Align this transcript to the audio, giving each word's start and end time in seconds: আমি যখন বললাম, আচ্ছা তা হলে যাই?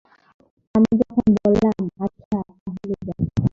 আমি 0.75 0.91
যখন 0.99 1.25
বললাম, 1.37 1.75
আচ্ছা 1.99 2.37
তা 2.49 2.69
হলে 2.73 2.95
যাই? 3.07 3.23